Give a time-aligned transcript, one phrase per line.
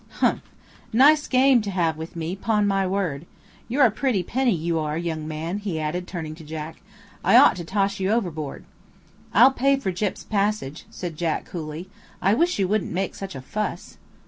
[0.17, 0.41] "Humph!
[0.91, 3.27] Nice game to have with me, 'pon my word.
[3.67, 6.81] You're a pretty penny, you are, young man," he added, turning to Jack.
[7.23, 8.63] "I ought to toss you overboard."
[9.31, 11.87] "I'll pay for Gyp's passage," said Jack coolly.
[12.19, 13.97] "I wish you wouldn't make such a fuss."